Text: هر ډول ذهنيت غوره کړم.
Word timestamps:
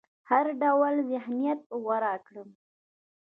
هر 0.29 0.45
ډول 0.61 0.95
ذهنيت 1.11 1.59
غوره 1.81 2.13
کړم. 2.27 2.49